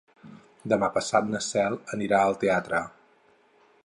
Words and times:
Demà 0.71 0.87
passat 0.95 1.29
na 1.33 1.41
Cel 1.49 1.77
anirà 1.97 2.21
al 2.31 2.39
teatre. 2.45 2.81